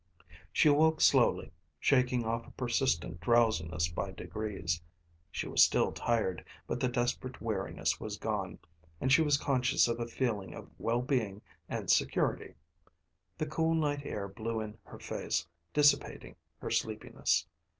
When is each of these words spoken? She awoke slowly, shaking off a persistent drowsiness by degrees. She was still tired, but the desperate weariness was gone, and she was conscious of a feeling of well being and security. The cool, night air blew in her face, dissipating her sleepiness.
She 0.51 0.67
awoke 0.67 0.99
slowly, 0.99 1.51
shaking 1.79 2.25
off 2.25 2.47
a 2.47 2.51
persistent 2.53 3.21
drowsiness 3.21 3.87
by 3.87 4.09
degrees. 4.13 4.81
She 5.29 5.47
was 5.47 5.63
still 5.63 5.91
tired, 5.91 6.43
but 6.65 6.79
the 6.79 6.87
desperate 6.87 7.39
weariness 7.39 7.99
was 7.99 8.17
gone, 8.17 8.57
and 8.99 9.11
she 9.11 9.21
was 9.21 9.37
conscious 9.37 9.87
of 9.87 9.99
a 9.99 10.07
feeling 10.07 10.55
of 10.55 10.71
well 10.79 11.03
being 11.03 11.43
and 11.69 11.87
security. 11.91 12.55
The 13.37 13.45
cool, 13.45 13.75
night 13.75 14.03
air 14.03 14.27
blew 14.27 14.59
in 14.59 14.75
her 14.85 14.97
face, 14.97 15.45
dissipating 15.71 16.35
her 16.63 16.71
sleepiness. 16.71 17.45